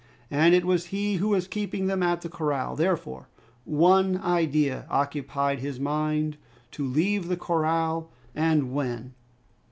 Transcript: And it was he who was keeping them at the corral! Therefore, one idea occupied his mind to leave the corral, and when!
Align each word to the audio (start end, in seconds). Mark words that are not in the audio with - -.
And 0.31 0.55
it 0.55 0.65
was 0.65 0.87
he 0.87 1.17
who 1.17 1.27
was 1.29 1.47
keeping 1.47 1.85
them 1.85 2.01
at 2.01 2.21
the 2.21 2.27
corral! 2.27 2.75
Therefore, 2.75 3.27
one 3.65 4.17
idea 4.17 4.87
occupied 4.89 5.59
his 5.59 5.79
mind 5.79 6.37
to 6.71 6.83
leave 6.87 7.27
the 7.27 7.37
corral, 7.37 8.09
and 8.33 8.73
when! 8.73 9.13